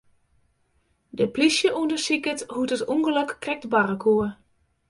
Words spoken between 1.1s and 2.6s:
De plysje ûndersiket